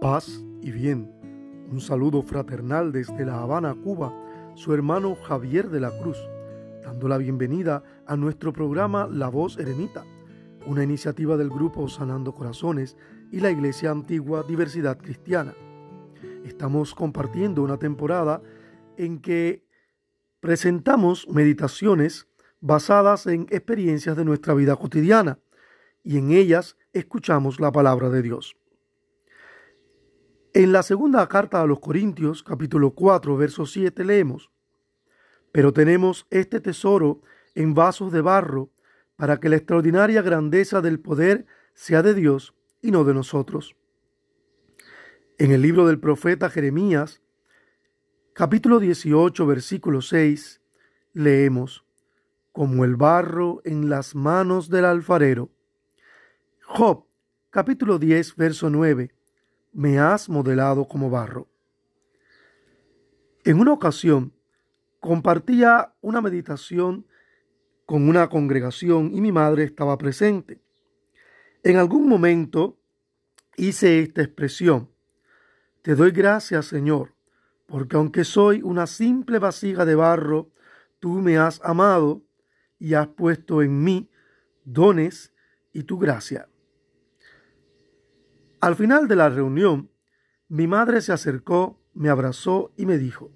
Paz 0.00 0.44
y 0.62 0.70
bien. 0.70 1.10
Un 1.72 1.80
saludo 1.80 2.22
fraternal 2.22 2.92
desde 2.92 3.26
La 3.26 3.40
Habana, 3.40 3.74
Cuba, 3.74 4.14
su 4.54 4.72
hermano 4.72 5.16
Javier 5.16 5.70
de 5.70 5.80
la 5.80 5.90
Cruz, 5.98 6.16
dando 6.84 7.08
la 7.08 7.18
bienvenida 7.18 7.82
a 8.06 8.16
nuestro 8.16 8.52
programa 8.52 9.08
La 9.10 9.28
Voz 9.28 9.58
Eremita, 9.58 10.04
una 10.68 10.84
iniciativa 10.84 11.36
del 11.36 11.50
grupo 11.50 11.88
Sanando 11.88 12.32
Corazones 12.32 12.96
y 13.32 13.40
la 13.40 13.50
Iglesia 13.50 13.90
Antigua 13.90 14.44
Diversidad 14.44 14.98
Cristiana. 14.98 15.52
Estamos 16.44 16.94
compartiendo 16.94 17.64
una 17.64 17.78
temporada 17.78 18.40
en 18.96 19.18
que 19.20 19.66
presentamos 20.38 21.26
meditaciones 21.28 22.28
basadas 22.60 23.26
en 23.26 23.48
experiencias 23.50 24.16
de 24.16 24.24
nuestra 24.24 24.54
vida 24.54 24.76
cotidiana 24.76 25.40
y 26.04 26.18
en 26.18 26.30
ellas 26.30 26.76
escuchamos 26.92 27.58
la 27.58 27.72
palabra 27.72 28.10
de 28.10 28.22
Dios. 28.22 28.54
En 30.54 30.72
la 30.72 30.82
segunda 30.82 31.28
carta 31.28 31.60
a 31.60 31.66
los 31.66 31.78
Corintios, 31.78 32.42
capítulo 32.42 32.92
4, 32.92 33.36
verso 33.36 33.66
7, 33.66 34.02
leemos, 34.02 34.50
Pero 35.52 35.74
tenemos 35.74 36.26
este 36.30 36.58
tesoro 36.60 37.20
en 37.54 37.74
vasos 37.74 38.12
de 38.12 38.22
barro, 38.22 38.70
para 39.16 39.40
que 39.40 39.50
la 39.50 39.56
extraordinaria 39.56 40.22
grandeza 40.22 40.80
del 40.80 41.00
poder 41.00 41.44
sea 41.74 42.02
de 42.02 42.14
Dios 42.14 42.54
y 42.80 42.92
no 42.92 43.04
de 43.04 43.12
nosotros. 43.12 43.76
En 45.36 45.52
el 45.52 45.60
libro 45.60 45.86
del 45.86 46.00
profeta 46.00 46.48
Jeremías, 46.48 47.20
capítulo 48.32 48.80
18, 48.80 49.46
versículo 49.46 50.00
6, 50.00 50.62
leemos, 51.12 51.84
Como 52.52 52.86
el 52.86 52.96
barro 52.96 53.60
en 53.64 53.90
las 53.90 54.14
manos 54.14 54.70
del 54.70 54.86
alfarero. 54.86 55.50
Job, 56.64 57.04
capítulo 57.50 57.98
10, 57.98 58.36
verso 58.36 58.70
9, 58.70 59.12
me 59.72 59.98
has 59.98 60.28
modelado 60.28 60.86
como 60.86 61.10
barro. 61.10 61.48
En 63.44 63.60
una 63.60 63.72
ocasión 63.72 64.32
compartía 65.00 65.94
una 66.00 66.20
meditación 66.20 67.06
con 67.86 68.08
una 68.08 68.28
congregación 68.28 69.14
y 69.14 69.20
mi 69.20 69.32
madre 69.32 69.64
estaba 69.64 69.96
presente. 69.96 70.60
En 71.62 71.76
algún 71.76 72.08
momento 72.08 72.78
hice 73.56 74.00
esta 74.00 74.22
expresión. 74.22 74.90
Te 75.82 75.94
doy 75.94 76.10
gracias, 76.10 76.66
Señor, 76.66 77.14
porque 77.66 77.96
aunque 77.96 78.24
soy 78.24 78.62
una 78.62 78.86
simple 78.86 79.38
vasija 79.38 79.84
de 79.84 79.94
barro, 79.94 80.50
tú 81.00 81.20
me 81.20 81.38
has 81.38 81.60
amado 81.64 82.22
y 82.78 82.94
has 82.94 83.08
puesto 83.08 83.62
en 83.62 83.82
mí 83.82 84.10
dones 84.64 85.32
y 85.72 85.84
tu 85.84 85.98
gracia. 85.98 86.48
Al 88.60 88.74
final 88.74 89.06
de 89.06 89.14
la 89.14 89.28
reunión, 89.28 89.88
mi 90.48 90.66
madre 90.66 91.00
se 91.00 91.12
acercó, 91.12 91.80
me 91.94 92.08
abrazó 92.08 92.72
y 92.76 92.86
me 92.86 92.98
dijo, 92.98 93.30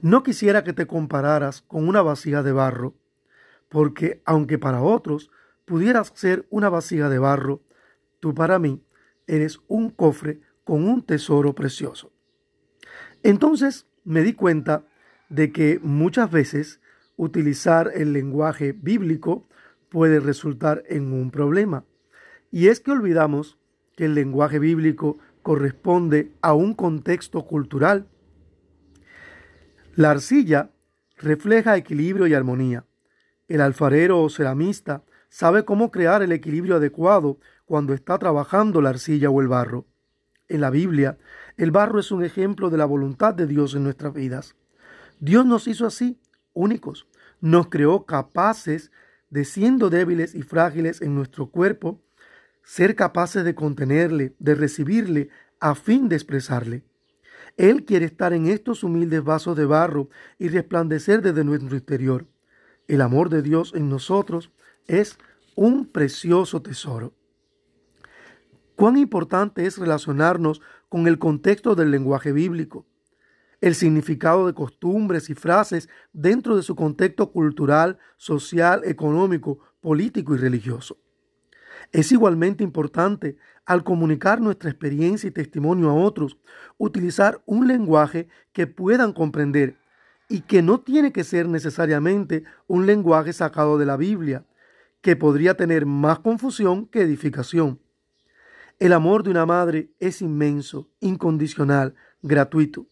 no 0.00 0.22
quisiera 0.22 0.64
que 0.64 0.72
te 0.72 0.86
compararas 0.86 1.60
con 1.60 1.86
una 1.86 2.00
vasija 2.00 2.42
de 2.42 2.52
barro, 2.52 2.94
porque 3.68 4.22
aunque 4.24 4.58
para 4.58 4.80
otros 4.80 5.30
pudieras 5.66 6.12
ser 6.14 6.46
una 6.48 6.70
vasija 6.70 7.10
de 7.10 7.18
barro, 7.18 7.62
tú 8.20 8.34
para 8.34 8.58
mí 8.58 8.82
eres 9.26 9.60
un 9.68 9.90
cofre 9.90 10.40
con 10.64 10.88
un 10.88 11.02
tesoro 11.02 11.54
precioso. 11.54 12.10
Entonces 13.22 13.86
me 14.04 14.22
di 14.22 14.32
cuenta 14.32 14.86
de 15.28 15.52
que 15.52 15.80
muchas 15.82 16.30
veces 16.30 16.80
utilizar 17.16 17.90
el 17.94 18.14
lenguaje 18.14 18.72
bíblico 18.72 19.46
puede 19.90 20.20
resultar 20.20 20.82
en 20.86 21.12
un 21.12 21.30
problema. 21.30 21.84
Y 22.50 22.68
es 22.68 22.80
que 22.80 22.92
olvidamos 22.92 23.58
que 23.98 24.04
el 24.04 24.14
lenguaje 24.14 24.60
bíblico 24.60 25.18
corresponde 25.42 26.30
a 26.40 26.54
un 26.54 26.72
contexto 26.72 27.44
cultural. 27.44 28.06
La 29.96 30.12
arcilla 30.12 30.70
refleja 31.16 31.76
equilibrio 31.76 32.28
y 32.28 32.34
armonía. 32.34 32.84
El 33.48 33.60
alfarero 33.60 34.22
o 34.22 34.30
ceramista 34.30 35.02
sabe 35.30 35.64
cómo 35.64 35.90
crear 35.90 36.22
el 36.22 36.30
equilibrio 36.30 36.76
adecuado 36.76 37.40
cuando 37.64 37.92
está 37.92 38.20
trabajando 38.20 38.80
la 38.80 38.90
arcilla 38.90 39.30
o 39.30 39.40
el 39.40 39.48
barro. 39.48 39.84
En 40.46 40.60
la 40.60 40.70
Biblia, 40.70 41.18
el 41.56 41.72
barro 41.72 41.98
es 41.98 42.12
un 42.12 42.22
ejemplo 42.22 42.70
de 42.70 42.78
la 42.78 42.84
voluntad 42.84 43.34
de 43.34 43.48
Dios 43.48 43.74
en 43.74 43.82
nuestras 43.82 44.14
vidas. 44.14 44.54
Dios 45.18 45.44
nos 45.44 45.66
hizo 45.66 45.86
así, 45.86 46.20
únicos. 46.52 47.08
Nos 47.40 47.66
creó 47.66 48.06
capaces 48.06 48.92
de, 49.28 49.44
siendo 49.44 49.90
débiles 49.90 50.36
y 50.36 50.42
frágiles 50.42 51.02
en 51.02 51.16
nuestro 51.16 51.50
cuerpo, 51.50 52.00
ser 52.68 52.96
capaces 52.96 53.44
de 53.44 53.54
contenerle, 53.54 54.34
de 54.38 54.54
recibirle, 54.54 55.30
a 55.58 55.74
fin 55.74 56.10
de 56.10 56.16
expresarle. 56.16 56.84
Él 57.56 57.86
quiere 57.86 58.04
estar 58.04 58.34
en 58.34 58.46
estos 58.46 58.84
humildes 58.84 59.24
vasos 59.24 59.56
de 59.56 59.64
barro 59.64 60.10
y 60.38 60.48
resplandecer 60.48 61.22
desde 61.22 61.44
nuestro 61.44 61.74
interior. 61.74 62.26
El 62.86 63.00
amor 63.00 63.30
de 63.30 63.40
Dios 63.40 63.72
en 63.74 63.88
nosotros 63.88 64.52
es 64.86 65.16
un 65.54 65.86
precioso 65.86 66.60
tesoro. 66.60 67.14
Cuán 68.76 68.98
importante 68.98 69.64
es 69.64 69.78
relacionarnos 69.78 70.60
con 70.90 71.06
el 71.06 71.18
contexto 71.18 71.74
del 71.74 71.90
lenguaje 71.90 72.32
bíblico, 72.32 72.86
el 73.62 73.74
significado 73.76 74.46
de 74.46 74.52
costumbres 74.52 75.30
y 75.30 75.34
frases 75.34 75.88
dentro 76.12 76.54
de 76.54 76.62
su 76.62 76.76
contexto 76.76 77.32
cultural, 77.32 77.98
social, 78.18 78.82
económico, 78.84 79.58
político 79.80 80.34
y 80.34 80.38
religioso. 80.38 80.98
Es 81.92 82.12
igualmente 82.12 82.64
importante, 82.64 83.36
al 83.64 83.84
comunicar 83.84 84.40
nuestra 84.40 84.70
experiencia 84.70 85.28
y 85.28 85.32
testimonio 85.32 85.90
a 85.90 85.94
otros, 85.94 86.38
utilizar 86.78 87.42
un 87.46 87.68
lenguaje 87.68 88.28
que 88.52 88.66
puedan 88.66 89.12
comprender 89.12 89.76
y 90.28 90.40
que 90.42 90.62
no 90.62 90.80
tiene 90.80 91.12
que 91.12 91.24
ser 91.24 91.48
necesariamente 91.48 92.44
un 92.66 92.86
lenguaje 92.86 93.32
sacado 93.32 93.78
de 93.78 93.86
la 93.86 93.96
Biblia, 93.96 94.44
que 95.00 95.16
podría 95.16 95.54
tener 95.54 95.86
más 95.86 96.18
confusión 96.18 96.86
que 96.86 97.02
edificación. 97.02 97.80
El 98.78 98.92
amor 98.92 99.22
de 99.22 99.30
una 99.30 99.46
madre 99.46 99.90
es 99.98 100.22
inmenso, 100.22 100.88
incondicional, 101.00 101.94
gratuito. 102.22 102.86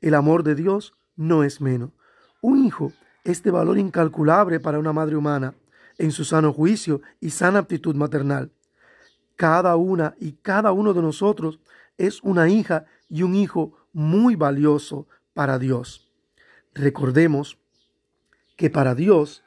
El 0.00 0.14
amor 0.14 0.44
de 0.44 0.54
Dios 0.54 0.94
no 1.16 1.44
es 1.44 1.60
menos. 1.60 1.90
Un 2.40 2.64
hijo 2.64 2.92
es 3.24 3.42
de 3.42 3.50
valor 3.50 3.78
incalculable 3.78 4.60
para 4.60 4.78
una 4.78 4.92
madre 4.92 5.16
humana 5.16 5.54
en 5.98 6.12
su 6.12 6.24
sano 6.24 6.52
juicio 6.52 7.02
y 7.20 7.30
sana 7.30 7.60
aptitud 7.60 7.94
maternal. 7.94 8.50
Cada 9.36 9.76
una 9.76 10.14
y 10.18 10.32
cada 10.32 10.72
uno 10.72 10.94
de 10.94 11.02
nosotros 11.02 11.60
es 11.98 12.22
una 12.22 12.48
hija 12.48 12.86
y 13.08 13.22
un 13.22 13.34
hijo 13.34 13.76
muy 13.92 14.36
valioso 14.36 15.06
para 15.34 15.58
Dios. 15.58 16.10
Recordemos 16.74 17.58
que 18.56 18.70
para 18.70 18.94
Dios 18.94 19.42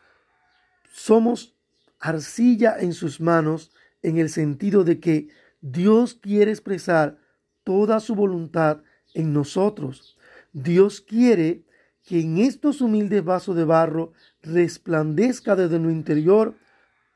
somos 0.94 1.56
arcilla 2.00 2.78
en 2.80 2.94
sus 2.94 3.20
manos 3.20 3.72
en 4.02 4.18
el 4.18 4.30
sentido 4.30 4.84
de 4.84 5.00
que 5.00 5.30
Dios 5.62 6.14
quiere 6.14 6.52
expresar 6.52 7.18
toda 7.64 8.00
su 8.00 8.16
voluntad 8.16 8.84
en 9.14 9.34
nosotros. 9.34 10.18
Dios 10.54 11.02
quiere 11.02 11.65
que 12.06 12.22
en 12.22 12.38
estos 12.38 12.82
humildes 12.82 13.24
vasos 13.24 13.56
de 13.56 13.66
barro 13.66 14.14
resplandezca 14.42 15.56
desde 15.56 15.80
nuestro 15.80 15.92
interior 15.92 16.56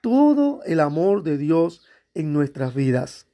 todo 0.01 0.61
el 0.65 0.79
amor 0.79 1.23
de 1.23 1.37
Dios 1.37 1.85
en 2.13 2.33
nuestras 2.33 2.73
vidas. 2.73 3.27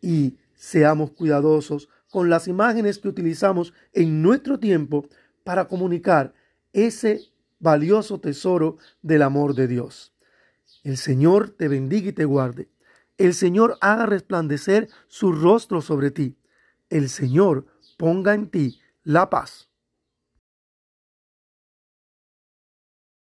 Y 0.00 0.36
seamos 0.54 1.10
cuidadosos 1.10 1.88
con 2.10 2.30
las 2.30 2.46
imágenes 2.48 2.98
que 2.98 3.08
utilizamos 3.08 3.74
en 3.92 4.22
nuestro 4.22 4.58
tiempo 4.60 5.08
para 5.44 5.66
comunicar 5.66 6.34
ese 6.72 7.20
valioso 7.58 8.20
tesoro 8.20 8.76
del 9.02 9.22
amor 9.22 9.54
de 9.54 9.66
Dios. 9.66 10.12
El 10.84 10.96
Señor 10.96 11.50
te 11.50 11.68
bendiga 11.68 12.10
y 12.10 12.12
te 12.12 12.24
guarde. 12.24 12.68
El 13.18 13.34
Señor 13.34 13.76
haga 13.80 14.06
resplandecer 14.06 14.88
su 15.08 15.32
rostro 15.32 15.80
sobre 15.80 16.10
ti. 16.10 16.36
El 16.90 17.08
Señor 17.08 17.66
ponga 17.96 18.34
en 18.34 18.50
ti 18.50 18.78
la 19.02 19.30
paz. 19.30 19.68